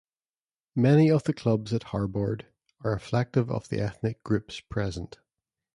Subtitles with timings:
[0.75, 2.47] Many of the clubs at Harbord
[2.83, 5.19] are reflective of the ethnic groups present.